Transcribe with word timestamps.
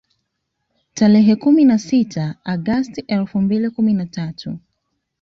Tarehe 0.93 1.35
kumi 1.35 1.65
na 1.65 1.79
sita 1.79 2.23
mwezi 2.23 2.39
Agosti 2.45 3.01
elfu 3.07 3.41
mbili 3.41 3.93
na 3.93 4.05
tatu 4.05 4.59